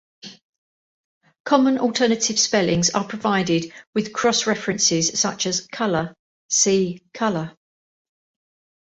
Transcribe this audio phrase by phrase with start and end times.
[1.45, 6.15] Common alternative spellings are provided with cross-references such as "Color:
[6.49, 7.55] "see" Colour.